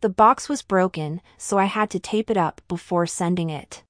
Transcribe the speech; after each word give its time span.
The 0.00 0.08
box 0.08 0.48
was 0.48 0.62
broken, 0.62 1.20
so 1.36 1.58
I 1.58 1.66
had 1.66 1.90
to 1.90 1.98
tape 1.98 2.30
it 2.30 2.36
up 2.38 2.62
before 2.68 3.06
sending 3.06 3.50
it. 3.50 3.82